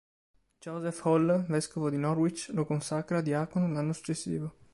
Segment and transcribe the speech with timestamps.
[0.59, 4.55] Joseph Hall, vescovo di Norwich, lo consacra diacono l'anno successivo.